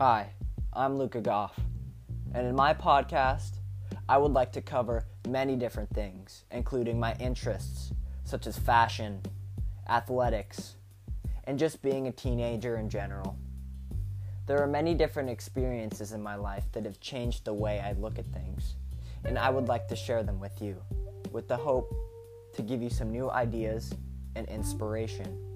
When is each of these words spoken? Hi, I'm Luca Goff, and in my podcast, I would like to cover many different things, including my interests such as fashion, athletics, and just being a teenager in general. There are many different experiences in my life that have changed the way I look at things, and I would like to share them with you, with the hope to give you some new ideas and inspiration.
Hi, 0.00 0.30
I'm 0.72 0.98
Luca 0.98 1.20
Goff, 1.20 1.54
and 2.34 2.46
in 2.46 2.56
my 2.56 2.74
podcast, 2.74 3.58
I 4.08 4.18
would 4.18 4.32
like 4.32 4.50
to 4.52 4.62
cover 4.62 5.04
many 5.28 5.54
different 5.54 5.90
things, 5.90 6.44
including 6.50 6.98
my 6.98 7.14
interests 7.20 7.92
such 8.24 8.46
as 8.46 8.58
fashion, 8.58 9.20
athletics, 9.88 10.76
and 11.44 11.58
just 11.58 11.82
being 11.82 12.08
a 12.08 12.12
teenager 12.12 12.78
in 12.78 12.88
general. 12.88 13.36
There 14.46 14.60
are 14.60 14.66
many 14.66 14.94
different 14.94 15.30
experiences 15.30 16.12
in 16.12 16.22
my 16.22 16.34
life 16.34 16.64
that 16.72 16.84
have 16.84 16.98
changed 16.98 17.44
the 17.44 17.54
way 17.54 17.78
I 17.78 17.92
look 17.92 18.18
at 18.18 18.26
things, 18.32 18.74
and 19.24 19.38
I 19.38 19.50
would 19.50 19.68
like 19.68 19.86
to 19.88 19.94
share 19.94 20.24
them 20.24 20.40
with 20.40 20.60
you, 20.60 20.82
with 21.30 21.46
the 21.46 21.56
hope 21.56 21.94
to 22.54 22.62
give 22.62 22.82
you 22.82 22.90
some 22.90 23.10
new 23.10 23.30
ideas 23.30 23.92
and 24.34 24.48
inspiration. 24.48 25.51